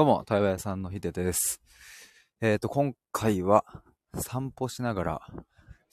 [0.00, 1.60] どうも、対話屋さんのひでです。
[2.40, 3.66] えっ、と、今回は
[4.14, 5.42] 散歩しながら思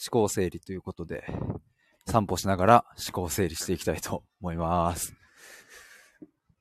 [0.10, 1.26] 考整理ということで、
[2.06, 5.14] 散歩しながら思考整理していきたいと思います。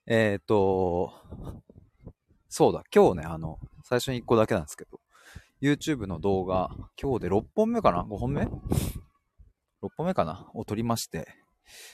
[0.08, 1.12] えっ、と、
[2.48, 4.98] そうだ、今日ね、あの、最初に1個だけなんですけど、
[5.62, 6.70] YouTube の動画、
[7.00, 8.50] 今日で6本目かな ?5 本目 ?6
[9.96, 10.50] 本目かな？
[10.52, 11.28] を撮りまして、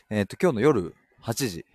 [0.08, 1.66] えっ、と、今日の夜8時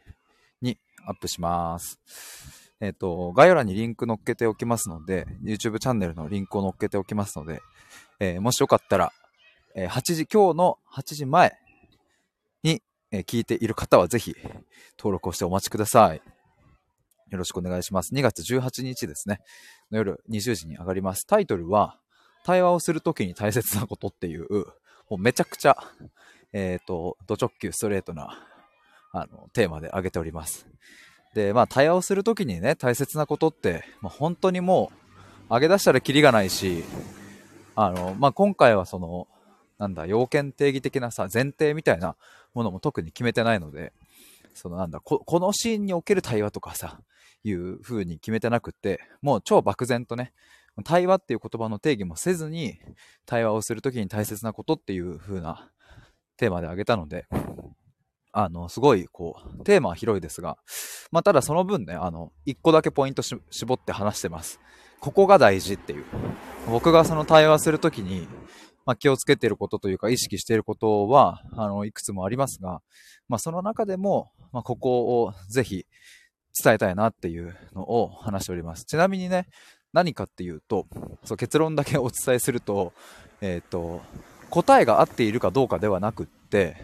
[0.63, 2.56] にアップします。
[2.79, 7.61] えっ、と、概要欄にリンク載っけておきますので、YouTube チャンネルのリンクを載っけておきますので、
[8.19, 9.11] えーもしよかったら、
[9.75, 11.57] えー8時、今日の8時前
[12.63, 14.35] に、え聞いている方はぜひ
[14.97, 16.21] 登録をしてお待ちください。
[17.29, 18.13] よろしくお願いします。
[18.13, 19.39] 2月18日ですね。
[19.91, 21.25] の夜20時に上がります。
[21.25, 21.99] タイトルは、
[22.45, 24.47] 対話をするときに大切なことっていう、
[25.09, 25.77] もうめちゃくちゃ、
[26.53, 28.37] えっ、と、ド直球ストレートな、
[29.11, 30.67] あの、テーマで挙げております。
[31.37, 34.91] で、まあ、対話をするときにね、大切なことって、まあ、本当にも
[35.49, 36.83] う、上げ出したらキリがないし、
[37.75, 39.27] あの、まあ、今回はその、
[39.77, 42.15] なんだ、要件定義的なさ、前提みたいな
[42.55, 43.93] ものも特に決めてないので、
[44.55, 46.99] そのなんだ、ここのシーンにおける対話とかさ、
[47.43, 50.33] いう風に決めてなくって、もう超漠然とね、
[50.83, 52.79] 対話っていう言葉の定義もせずに、
[53.27, 55.69] 対話をするときに大切なことっていう風な
[56.35, 57.27] テーマで挙げたので、
[58.39, 60.59] あの、すごい、こう、テーマは広いですが、
[61.11, 64.59] まあ、ただその分ね、あの、一個だけポイント絞って話してます。
[64.99, 66.05] ここが大事っていう。
[66.69, 68.27] 僕がその対話するときに、
[68.85, 72.83] まあ、気をつけてることというか、意識していることは、あの、いくつもありますが、
[73.27, 75.87] まあ、その中でも、まあ、ここをぜひ
[76.63, 78.85] 伝えたいなっていうのを話しております。
[78.85, 79.47] ちなみにね、
[79.93, 80.85] 何かっていうと、
[81.23, 82.93] そう結論だけお伝えすると、
[83.41, 84.01] えっ、と、
[84.49, 86.77] 答えが合っているかどうかではなくって、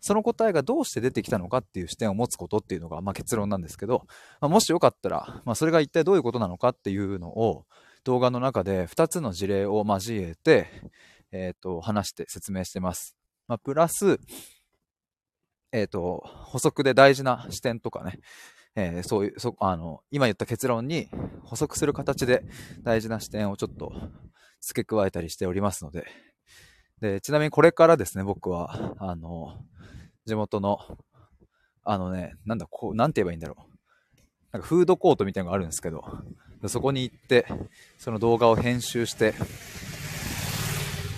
[0.00, 4.04] その答えがどうして出てきたのかっていう視点を持つことっていうのが、まあ、結論なんですけど、
[4.40, 7.66] まあ、もしよかったら、まあ、それが一体どういうことなのかっていうのを
[8.04, 10.68] 動画の中で2つの事例を交えて、
[11.32, 13.16] えっ、と、話して説明してます。
[13.46, 14.18] まあ、プラス、
[15.72, 18.20] えっ、と、補足で大事な視点とかね、
[18.76, 21.08] えーそういう、そ、あの、今言った結論に
[21.44, 22.44] 補足する形で
[22.82, 23.92] 大事な視点をちょっと
[24.60, 26.06] 付け加えたりしておりますので、
[27.00, 29.58] で、ちなみにこれからですね、僕は、あの、
[30.26, 30.78] 地元の、
[31.82, 33.70] あのね、なんだ、こう、なんて言えばいいんだろう。
[34.52, 36.04] なんかフードコートみたいなのがあるんですけど、
[36.66, 37.46] そこに行って、
[37.98, 39.34] その動画を編集して、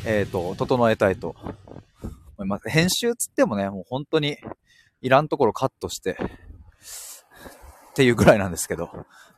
[0.04, 1.34] えっ、と、整えたいと
[2.36, 2.68] 思います。
[2.68, 4.36] 編集つってもね、もう本当に
[5.00, 6.16] いらんところカットして、
[7.90, 8.90] っていうぐらいなんですけど。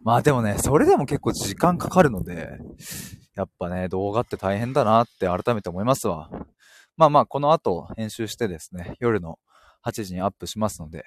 [0.03, 2.59] まあでもね、それでも結構時間かかるので、
[3.35, 6.31] やっぱね、動画って大変だなって改めて思いますわ。
[6.97, 9.39] まあまあ、この後編集してですね、夜の
[9.85, 11.05] 8時にアップしますので、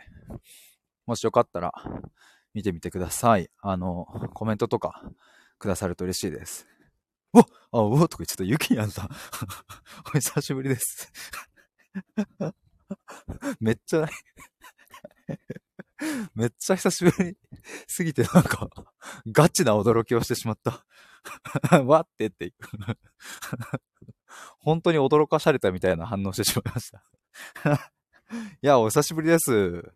[1.06, 1.74] もしよかったら
[2.54, 3.50] 見てみてください。
[3.62, 5.02] あの、コメントとか
[5.58, 6.68] くださると嬉しいです。
[7.34, 8.44] おあ、おとか言っちゃった。
[8.44, 9.10] ゆきやんさん。
[10.10, 11.12] お久しぶりです。
[13.60, 14.08] めっちゃ、
[16.36, 17.38] めっちゃ久しぶり
[17.88, 18.70] すぎてなんか、
[19.28, 20.86] ガチな驚きをしてしまった。
[21.84, 22.54] わってっていう。
[24.60, 27.04] 本当に驚かされたみたいな反応してしまいました。
[28.62, 29.94] いや、お久しぶりです。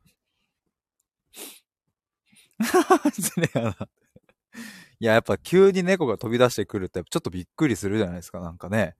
[4.99, 8.95] いや、やっぱ急に猫が飛び出してくるってちょっとびっくりするじゃないですか、なんかね。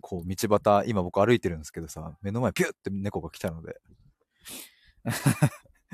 [0.00, 3.80] こう、道端、今僕歩いてるんですけどさ、目の前ピュッて猫が来たので。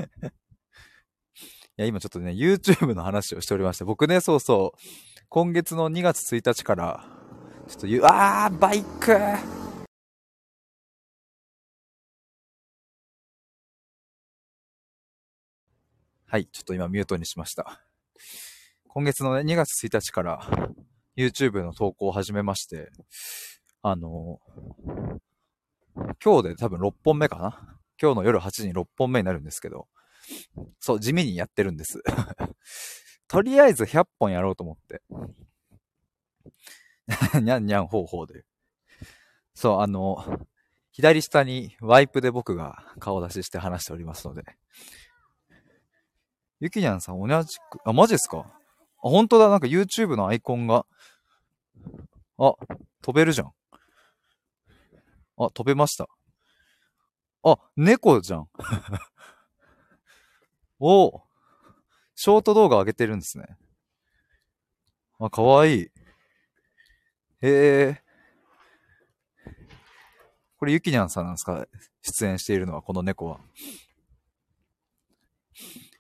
[0.03, 4.79] いや、今ちょっとね、YouTube の話をしておりまして、僕ね、そうそう、
[5.29, 7.05] 今月の2月1日から、
[7.69, 9.13] ちょっとゆ、あー、バイク。
[16.31, 17.81] はい、ちょっと今ミュートにしました。
[18.89, 20.41] 今月のね、2月1日から
[21.17, 22.91] YouTube の投稿を始めまして、
[23.83, 24.41] あの、
[26.23, 27.78] 今日で多分6本目かな。
[28.01, 29.89] 今日の夜8時に6本目になるんですけど、
[30.81, 32.03] そう、地味にやってるんです。
[33.29, 35.03] とりあえず100本やろうと思って。
[37.41, 38.45] にゃんにゃんほうほうで。
[39.55, 40.47] そう、あの、
[40.93, 44.45] 左下にワイプで僕が顔出しして話しておりますので。
[46.61, 48.39] ゆきにゃんさん同じく、あ、マジですか？
[48.39, 50.87] あ、本当だ、なんか YouTube のアイコンが、
[52.39, 52.55] あ、
[53.03, 53.53] 飛べるじゃん。
[55.37, 56.09] あ、飛べました。
[57.43, 58.49] あ、猫じゃん。
[60.81, 61.25] おお
[62.15, 63.57] ショート動画上げてるんですね。
[65.21, 65.85] あ、かわいい。
[65.85, 65.91] へ
[67.43, 68.03] え。
[70.57, 71.67] これ、ゆきにゃんさんなんですか？
[72.03, 73.41] 出演しているのは、この猫は。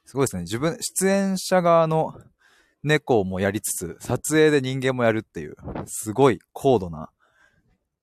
[0.04, 0.42] すごいですね。
[0.42, 2.20] 自分、出演者側の
[2.82, 5.54] 猫もやりつつ、撮影で人間もやるっていう、
[5.86, 7.12] すごい高度な、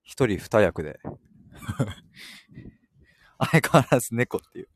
[0.03, 0.99] 一人二役で。
[3.37, 4.67] 相変わらず猫っていう。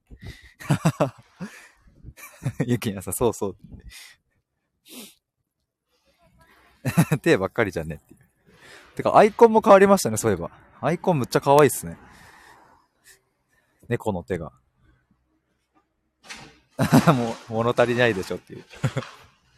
[2.65, 3.57] ゆきなさん、そうそう。
[7.21, 8.19] 手ばっかりじゃねっていう。
[8.95, 10.51] てか、アイコンも変わりましたね、そういえば。
[10.81, 11.97] アイコンむっちゃ可愛いっすね。
[13.87, 14.51] 猫の手が。
[17.13, 18.65] もう、物足りないでしょっていう。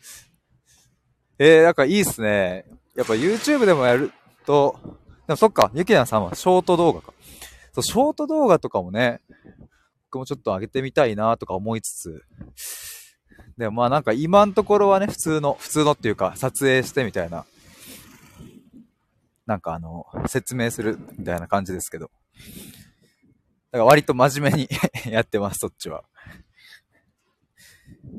[1.37, 2.65] えー、なんかいいっすね。
[2.95, 4.11] やっぱ YouTube でもやる
[4.45, 4.79] と、
[5.27, 7.13] でもそっか、ゆきなさんはショート動画か。
[7.73, 9.21] そう、ショート動画とかもね、
[10.05, 12.25] 僕もちょっと上げてみたいなとか思いつつ、
[13.57, 17.45] でもまあなんか今のところはね、普通の、普通のっていうか、撮影してみたいな、
[19.45, 22.11] なんかあの、説明するみたいな感じですけど。
[23.71, 24.69] だから割と真面目に
[25.11, 26.03] やってます、そっちは。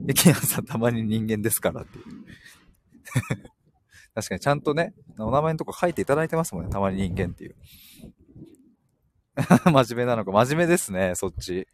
[0.06, 2.04] ゆきなさんたまに人間ですからっていう。
[4.14, 7.56] 確かにちゃんとね、お名前のとこ書いていただいてますもんね、たまに人間っていう。
[9.64, 11.66] 真面目なのか、真面目ですね、そっち。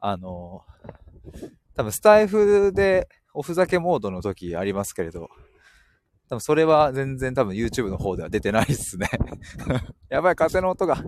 [0.00, 0.62] あの、
[1.74, 5.28] 多分スタイフでおふざけモードの時ありますけれど、
[6.28, 9.08] 多分それは全然多分 YouTube の方では出てないっすね。
[10.08, 11.02] やばい、風の音が。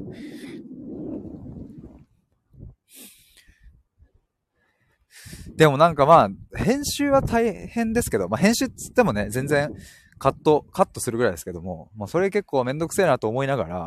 [5.56, 9.72] でもなんかまあ、編集は大変ですけど、まあ編集っつってもね、全然
[10.18, 13.78] カット、カットするぐらいですけども、まあそれ結構めんどくせえなと思いながら、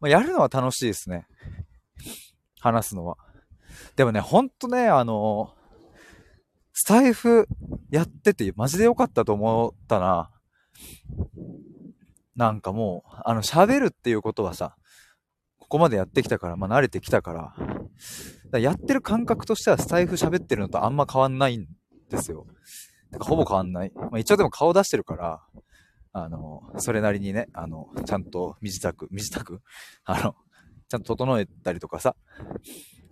[0.00, 1.26] まあやるのは楽しいですね。
[2.60, 3.16] 話すのは。
[3.96, 5.54] でもね、ほんとね、あの、
[6.72, 7.48] スタイフ
[7.90, 10.30] やっててマジで良かったと思ったな。
[12.36, 14.76] なんかもう、あの喋るっていうことはさ、
[15.58, 17.54] ここまでやってきたから、まあ慣れてきたから、
[18.48, 21.66] からやってる感覚としてはスタイフ喋ってるのとあんま変わんないん
[22.10, 22.46] ですよ。
[23.18, 23.92] かほぼ変わんない。
[23.94, 25.40] まあ、一応でも顔出してるから、
[26.12, 29.60] あの、それなりにね、あの、ちゃんと身支度、身支度？
[30.04, 30.36] あの、
[30.88, 32.16] ちゃんと整えたりとかさ、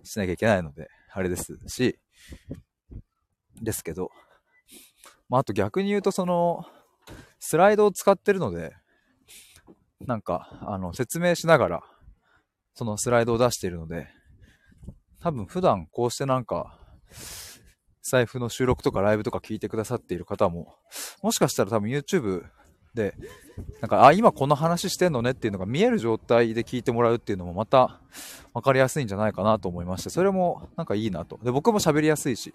[0.03, 1.99] しなきゃいけないので、あれですし、
[3.61, 4.11] ですけど、
[5.29, 6.65] まあ、あと逆に言うとその、
[7.39, 8.75] スライドを使ってるので、
[10.01, 11.83] なんか、あの、説明しながら、
[12.75, 14.07] そのスライドを出しているので、
[15.19, 16.79] 多分普段こうしてなんか、
[18.03, 20.77] 財布の収録とかライブとか聞いてくださっている方も、
[21.21, 22.43] もしかしたら多分 YouTube
[22.97, 23.13] で、
[23.79, 28.01] なんか、あ、今この話してんのねっていうのが見える状態で聞いてもらうっていうのもまた
[28.53, 31.39] 分かりやすいんじゃないかなと思いまして、それもなんかいいなと。
[31.43, 32.53] で、僕も喋りやすいし、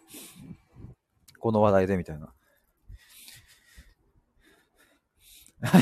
[1.38, 2.32] この話題でみたいな。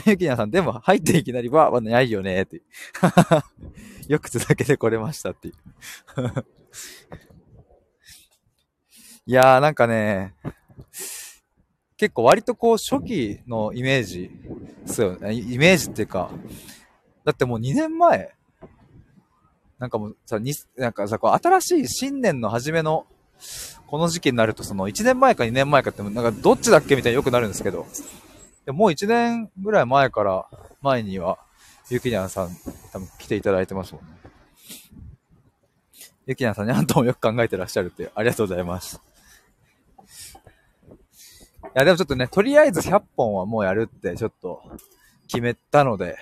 [0.04, 2.60] ゆきなさん、でも入っていきなりは、はないよねって。
[4.08, 5.54] よく続けてこれましたっていう。
[9.24, 10.34] いやーなんかね、
[12.00, 14.30] 結構割とこう初期のイメージ
[14.86, 15.34] ですよね。
[15.34, 16.30] イメージっていうか、
[17.26, 18.32] だってもう2年前、
[19.78, 23.04] なんかもうさ、になんかさ、こう新しい新年の初めの
[23.86, 27.86] この時期になるとその1年前か2年前かってなんかどっちだっけみたいによくなるんですけど、
[28.64, 30.46] でもう1年ぐらい前から
[30.80, 31.36] 前には、
[31.90, 32.56] ゆきにゃんさん
[32.94, 34.12] 多分来ていただいてますもんね。
[36.24, 39.02] ゆきなさんにあんともよく考えてらっしゃるって、ありがとうございます。
[41.70, 44.62] いや、でもちょっとね、とりあえず100本はもうやるってちょっと
[45.28, 46.18] 決めたので、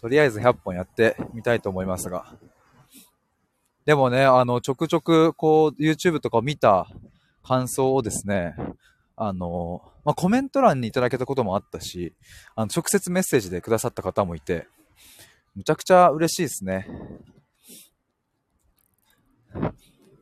[0.00, 2.34] とりあえず100本やってみたいと思いますが。
[3.84, 6.88] でもね、あの、ちょくちょく、こう、YouTube とかを見た
[7.42, 8.56] 感想をですね、
[9.16, 12.14] あの、まあ、コメント欄にいただけたこともあったし、
[12.56, 14.66] あの、直接メッセージでくださった方もいて、
[15.54, 16.88] むちゃくちゃ嬉しいですね。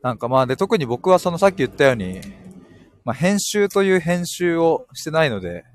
[0.01, 2.21] なんかまあで、特に僕はそのさっき言ったように、
[3.09, 5.65] まあ編集という編集をしてないので、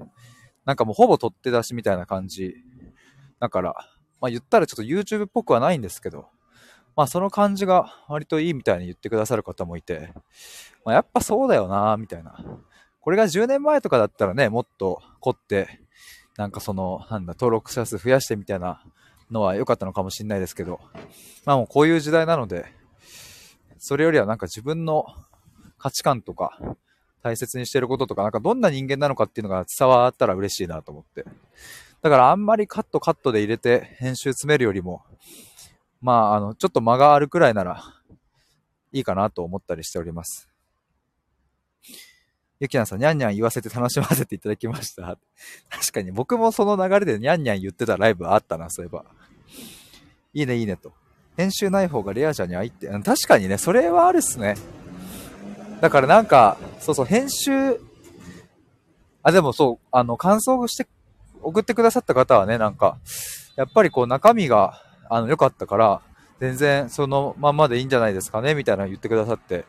[0.65, 2.55] なんかもうほぼ取って出しみたいな感じ。
[3.41, 3.75] だから、
[4.21, 6.29] まあ言ったらちょっと YouTube っぽくはないんですけど、
[6.95, 10.13] まあその感じが割といいみたいに言ってくださる方もいて、
[10.85, 12.37] まあやっぱそうだよなみたいな。
[13.01, 15.81] これが10年前とかだったらね、もっと凝って、
[16.37, 18.81] なんかその、なんだ、登録者数増やしてみたいな
[19.33, 20.79] のは良かったのかもしれないですけど、
[21.47, 22.67] まあもうこういう時代なので、
[23.79, 25.05] それよりはなんか自分の
[25.79, 26.61] 価値観とか、
[27.25, 31.25] 大切にしてることとか、なんかどんな人間なのかっていうのが伝わったら嬉しいなと思って。
[32.03, 35.03] だからあんまりカットカットで入れて編集詰めるよりも、
[36.03, 37.83] まあ、あの、ちょっと間があるくらいなら
[38.93, 40.51] いいかなと思ったりしております。
[42.61, 45.17] ゆきなさん、にゃんにゃん言わせて楽しませていただきました。
[45.71, 49.07] 確かに僕もその流れでにゃんにゃん言ってたライブあったな、そういえば。
[50.35, 50.93] いいね、いいねと。
[51.39, 54.57] 編集ない方がレアちゃに会いって、確かにね、それはあるっすね。
[55.85, 57.79] だからなんか、そうそう、編集
[59.23, 60.87] あ、でもそう、あの、感想して、
[61.43, 62.97] 送ってくださった方はね、なんか、
[63.55, 66.01] やっぱりこう中身が、あの、良かったから、
[66.41, 69.67] 全然そのまんまでいいんじゃないですかね、みたいなの言ってくださって。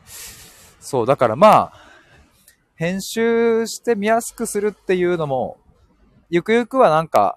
[0.80, 1.74] そう、だからまあ、
[2.78, 5.58] 編集して見やすくするっていうのも、
[6.30, 7.36] ゆくゆくはなんか、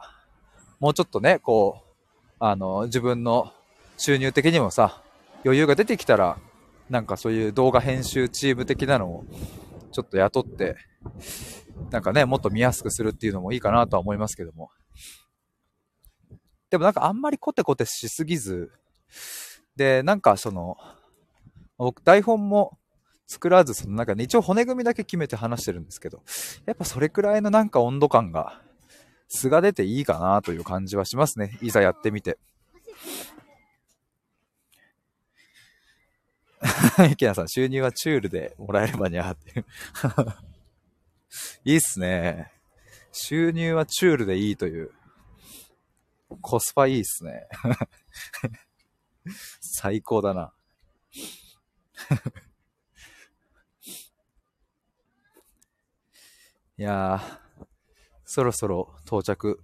[0.79, 3.53] もうちょっとね、こう、あの、自分の
[3.97, 5.03] 収入的にもさ、
[5.45, 6.39] 余裕が出てきたら、
[6.91, 9.25] なんかそういう動画編集チーム的なのを
[9.93, 10.77] ちょっと雇って、
[11.91, 14.71] なんかね、もっと見やすくするっていうのもいいかなとは思いますけども。
[16.71, 18.71] でもなんかあんまりコテコテしすぎず、
[19.77, 20.77] で、なんかその、
[21.79, 22.79] 僕台本も
[23.27, 26.23] 作らず、そのなんかね、一応骨組みだけ決めて話してるんですけど、
[26.67, 28.61] やっぱそれくらいのなんか温度感が
[29.29, 31.59] 素が出ていいかなという感じはしますね。
[31.63, 32.39] いざやってみて。
[37.09, 39.67] ゆきなさん、収入はチュールでもらえればにゃーっていう
[41.65, 42.53] いいっすね。
[43.13, 44.93] 収入はチュールでいいという。
[46.43, 47.49] コスパいいっすね。
[49.61, 50.53] 最高だな。
[56.77, 57.67] いやー、
[58.25, 59.63] そろそろ到着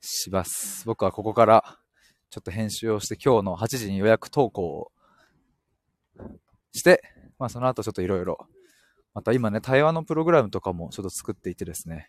[0.00, 0.84] します。
[0.86, 1.81] 僕はここから
[2.32, 4.90] ちょっと編集をして今日の8時に予約投稿を
[6.72, 7.02] して、
[7.38, 8.48] まあその後ちょっといろいろ、
[9.12, 12.08] また今ね、対話のプログラムとかもちょっと作っていてですね、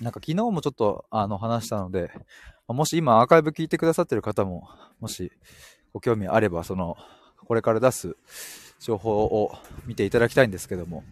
[0.00, 2.12] なんか昨日もちょっとあの話したので、
[2.66, 4.66] もし今アーカイブ聞いてくださってる方も、
[5.00, 5.30] もし
[5.92, 6.96] ご興味あれば、その、
[7.44, 8.16] これから出す
[8.80, 11.04] 情報を見ていただきたいんですけども、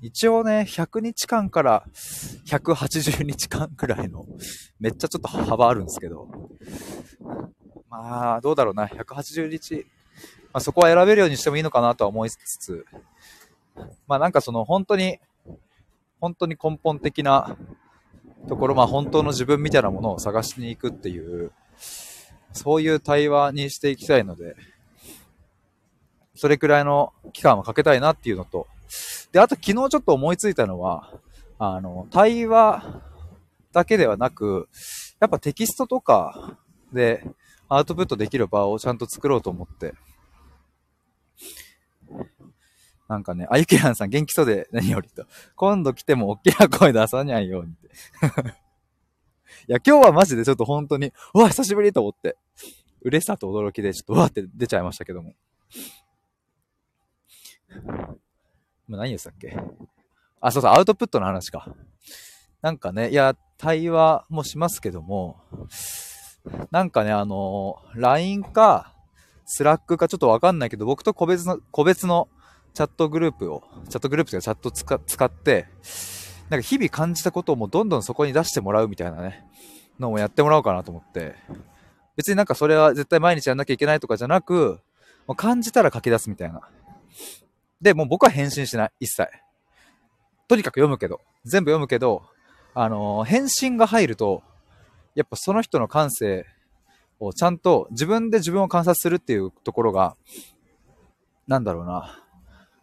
[0.00, 1.84] 一応ね、100日間から
[2.46, 4.26] 180日間くらいの、
[4.80, 6.28] めっちゃちょっと幅あるんですけど、
[7.88, 9.86] まあ、どうだろうな、180日、
[10.52, 12.84] まあ、そこは選べるようにしてもいいのかなとは思いつつ、
[14.06, 15.18] まあなんかその本当に、
[16.20, 17.56] 本当に根本的な
[18.48, 21.52] ところ、まあ本当の自分みたいなものを探しに行くっていう、
[22.52, 24.56] そういう対話にしていきたいので、
[26.34, 28.66] それくらいの期間はかけたいなっていうのと、
[29.32, 31.10] で、あと昨日ちょっと思いついたのは、
[31.58, 33.02] あの、対話
[33.72, 34.68] だけではなく、
[35.20, 36.58] やっぱテキストとか
[36.92, 37.24] で
[37.68, 39.94] アウトプットできる場をちゃんと作ろうと思って。
[43.08, 45.26] なんかね、あゆきらんさん元気そうで何よりと。
[45.54, 47.88] 今度来ても大きな声出さないようにって。
[49.68, 52.36] いや、今日はマジでちょっと本当に、うわ、久しぶりと思って、
[53.02, 55.34] 嬉しさと驚きでちょっとうわって出ちゃいましたけども。
[58.88, 59.56] 今何言ってたっけ？
[60.40, 61.68] あ、そうそう、アウトプットの話か。
[62.60, 65.40] なんかね、いや、対話もしますけども、
[66.70, 68.94] なんかね、あの、LINE か、
[69.46, 72.28] Slack かちょっとわかんないけど、僕と個別の、個別の
[72.74, 75.66] チャットグループを、チャットグループというかチャット使使って、
[76.48, 79.44] なんか日々感じたことをもうどんどんそこに出してもらうみたいなね、
[80.00, 81.36] のをやってもらおうかなと思って、
[82.16, 84.80] 別になんかそれは絶対毎日やんなきゃいけないとかじゃなく、
[85.26, 86.60] もう感じたら書き出すみたいな。
[87.82, 88.90] で、もう僕は返信しない。
[89.00, 89.28] 一切。
[90.48, 91.20] とにかく読むけど。
[91.44, 92.22] 全部読むけど、
[92.74, 94.42] あのー、返信が入ると、
[95.16, 96.46] やっぱその人の感性
[97.18, 100.16] をちゃんと自分で自分を観察するっていうところが、
[101.48, 102.18] なんだろうな。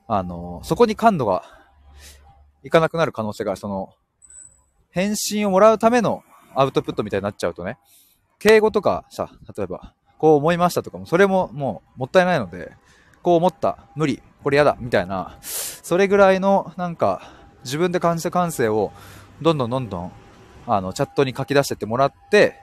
[0.08, 1.44] あのー、そこに感度が
[2.63, 3.94] いかなくなる可能性がある、その、
[4.91, 6.24] 返信をもらうための
[6.56, 7.77] アウトプットみたいになっちゃうとね、
[8.38, 12.74] 敬語とかさ、例えば、こう思いましたとかも、それももうもったいないので、
[13.21, 17.21] こう思った、無理、これやだ、みたいな、それぐらいの、なんか、
[17.63, 18.91] 自分で感じた感性を、
[19.41, 20.11] どんどんどんどん、
[20.67, 22.55] あの、チャットに書き出してってもらって、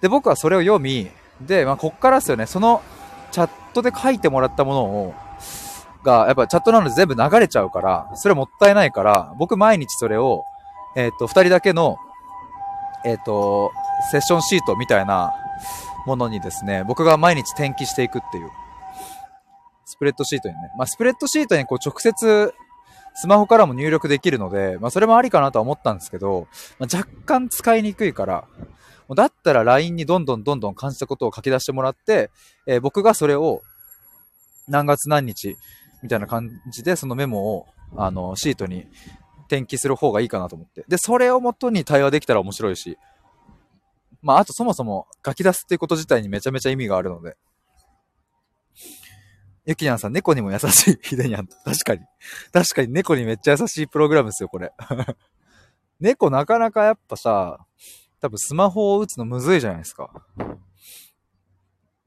[0.00, 2.82] で、僕はそれを読み、で、まあ、こっからですよね、その、
[3.32, 5.14] チャットで書いてもらったものを、
[6.04, 10.44] が、やっぱチャットなので全部流れちゃうから、それもったいないから、僕毎日それを、
[10.96, 11.98] えっ、と、二人だけの、
[13.04, 13.72] えっ、と、
[14.10, 15.32] セッションシートみたいな
[16.06, 18.50] ものにですね、僕が毎日転記していくっていう。
[20.04, 20.60] スプレッドシートにね。
[20.76, 22.54] まあ、スプレッドシートにこう直接
[23.14, 28.46] スマホからも入力できるので、まあ、それもありかなとは思ったんですけど、まあ、若干使いにくいから、
[29.14, 32.30] だったら LINE にどんどんどんどん感じたことを書き出してもらって、
[32.66, 33.62] えー、僕がそれを
[34.66, 35.56] 何月何日
[36.02, 38.86] みたいな感じでそのメモをあのシートに
[39.46, 40.84] 転記する方がいいかなと思って。
[40.88, 42.98] で、それをもとに対話できたら面白いし、
[44.22, 47.36] まあ、あとそもそも書き出すっていうこと自体にめちゃめちゃ意味があるので、
[49.66, 50.98] ゆきにゃんさん、猫にも優しい。
[51.02, 51.46] ひでにゃん。
[51.46, 52.02] 確かに。
[52.52, 54.72] 確かに猫にめっちゃ優しいプログラムですよ、これ。
[56.00, 57.66] 猫なかなかやっぱさ、
[58.20, 60.10] 多分スマホを打つのむずいじゃないですか。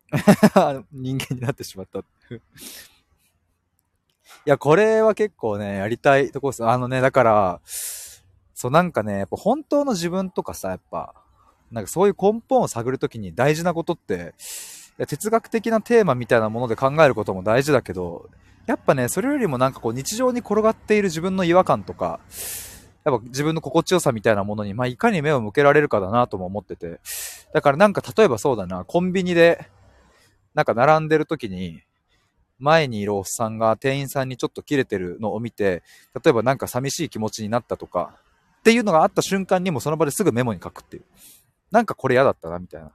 [0.92, 2.00] 人間になってしまった。
[2.30, 2.40] い
[4.46, 6.64] や、これは結構ね、やりたいとこです。
[6.64, 7.62] あのね、だから、
[8.54, 11.14] そうなんかね、やっぱ本当の自分とかさ、やっぱ、
[11.72, 14.34] なんかそういう根本を探るときに大事なことって、
[15.06, 18.30] 哲学的なテーマみたいなもので考えることも大事だけど、
[18.66, 22.20] やっぱね、それよりもなんかこう日常に転がっている自分の違和感とか、
[23.06, 27.00] やっぱ自分の心地よさみたいなものに、まあ、いかに目を向けられるかだなとも思ってて。
[27.54, 29.70] だからなんか例えばそうだな、コンビニで、
[30.54, 31.82] なんか並んでる時に、
[32.60, 35.84] 前にいるおっさんが店員さんにちょっと切れてるのを見て、
[36.22, 38.16] 例えばなんか寂しい気持ちになったとか、
[38.60, 41.04] っていうのがあった瞬間にもその場ですぐメモに書くっていう。
[41.72, 42.92] なんかこれ嫌だったな、みたいな。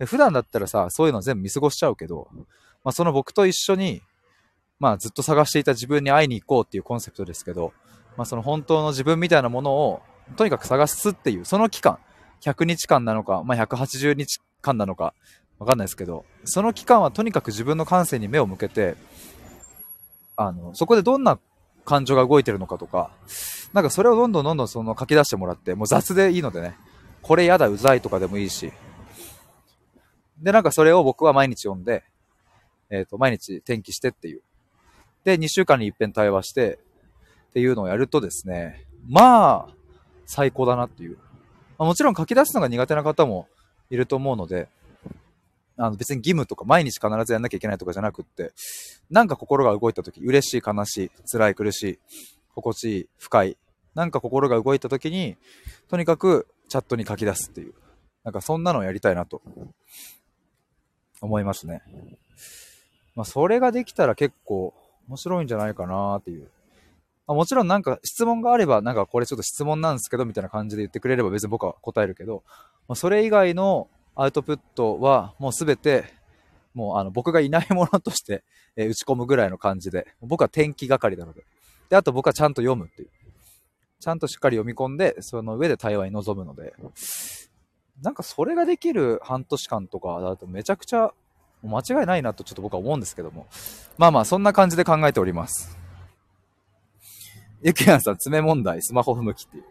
[0.00, 2.28] 普段だったらさ、そういうの全部見過ごしちゃうけど、
[2.82, 4.02] まあ、その僕と一緒に、
[4.80, 7.72] まあずっと探していた自分に会いに行こうっていうコンセプトですけど、
[8.16, 10.02] まあその本当の自分みたいなものを、
[10.36, 11.98] とにかく探すっていう、その期間、
[12.42, 15.14] 100日間なのか、まあ180日間なのか、
[15.58, 18.96] わかんないですけど、その期間はとにかく自分の感性に目を向けて、
[20.36, 21.38] あの、そこでどんな
[21.84, 23.10] 感情が動いてるのかとか、
[23.72, 26.76] なんかそれをどんどんどんどんその書き出してもらって、もう雑でいいのでね、
[27.22, 28.72] これやだ、うざいとかでもいいし、
[30.38, 32.04] で、なんかそれを僕は毎日読んで、
[32.90, 34.42] えっ、ー、と、毎日転記してっていう。
[35.24, 36.78] で、2週間に一遍対話して、
[37.50, 39.74] っていうのをやるとですね、まあ、
[40.26, 41.16] 最高だなっていう。
[41.78, 43.48] まあ、もちろん書き出すのが苦手な方も
[43.90, 44.68] いると思うので、
[45.76, 48.52] あの別に義務とか毎日必ずやんなきゃいけないとかじゃなくって、
[49.10, 51.98] なんか心が動いた時、嬉しい、悲しい、辛い、苦しい、
[52.54, 53.56] 心地いい、不快、
[53.94, 55.36] なんか心が動いた時に、
[55.88, 57.74] とにかくチャットに書き出すっていう。
[58.22, 59.42] なんかそんなのをやりたいなと
[61.24, 61.82] 思いますね。
[63.14, 64.74] まあ、それができたら結構
[65.08, 66.50] 面白いんじゃないかなっていう。
[67.26, 72.42] まあ、もちろんなんか質問があれば、なんかこれちょっと質問なんですけど、みたいな感じで言ってくれれば別に僕は答えるけど、
[72.88, 76.04] まあ、それ以外のアウトプットはもうすべて、
[76.74, 78.44] もうあの僕がいないものとして、
[78.76, 81.44] え打ち込むぐらいの感じで、僕は天気係なので。
[81.88, 83.08] で、あと僕はちゃんと読むっていう。
[84.00, 86.74] ちゃんとしっかり読み込んで、その上で対話に臨むので、
[88.02, 91.12] なんかそれができる半年間とかだとめちゃくちゃ
[91.62, 93.46] 間違いないなとちょっと僕は思うんですけども。
[93.96, 95.76] まあまあ、そんな感じで考えております。
[97.62, 99.64] ゆきやんさん、爪問題、スマホ不向きっていう。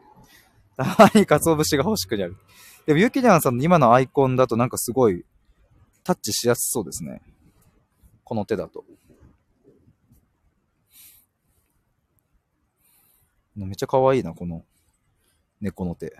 [0.75, 2.35] たまに鰹節が欲しくなる。
[2.87, 5.23] でも、ゆきやんさんの今のアイコンだとなんかすごい、
[6.03, 7.21] タッチしやすそうですね。
[8.23, 8.83] この手だと。
[13.55, 14.65] めっちゃ可愛いな、この
[15.61, 16.17] 猫の手。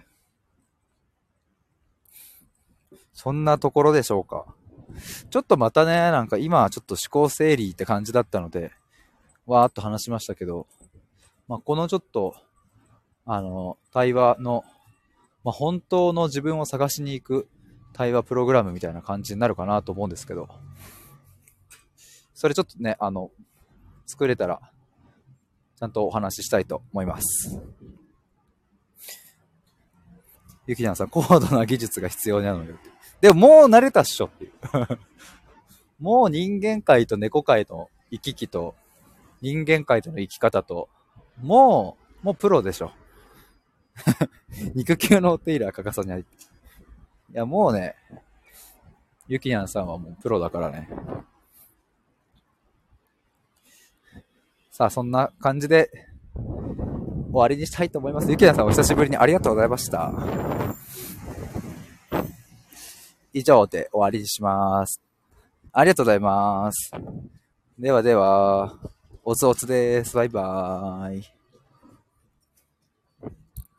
[3.14, 4.46] そんなところでしょうか。
[5.30, 8.72] ちょっとまたね、なんか今はちょっと思考整理って感じだったので、
[9.46, 10.68] わーっと話しましたけど、
[11.48, 12.36] まあ、このちょっと、
[13.26, 14.64] あの、対話の、
[15.44, 17.48] まあ、本当の自分を探しに行く
[17.94, 20.48] 対話プログラムみたいな感じになるかなと思うんですけど、
[22.34, 23.32] それちょっとね、あの、
[24.06, 24.60] 作れたら、
[25.76, 27.62] ちゃんとお話ししたいと思います。
[30.66, 32.76] ゆきちゃんさん、高度な技術が必要なのよ。
[33.24, 34.52] でももう慣れたっしょっていう。
[35.98, 38.76] もう人間界と猫界の行き来と、
[39.42, 40.90] 人間界との生き方と、
[41.42, 42.92] もう、もうプロでしょ。
[44.76, 46.20] 肉球のお手入れは欠かさない。
[46.20, 46.26] い
[47.32, 47.96] や、もうね、
[49.30, 50.90] ゆきにゃんさんはもうプロだからね。
[54.70, 55.90] さあ、そんな感じで、
[56.36, 58.30] 終わりにしたいと思います。
[58.30, 60.73] ゆきにゃんさんお久しぶりにありがとうございました。
[63.34, 65.02] 以上で終わりにします。
[65.72, 66.92] ありがとうございます。
[67.80, 68.78] ではでは、
[69.26, 70.16] おつおつです。
[70.16, 71.43] バイバーイ。